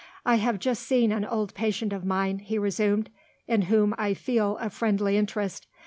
[0.25, 3.11] "I have just seen an old patient of mine," he resumed,
[3.47, 5.67] "in whom I feel a friendly interest.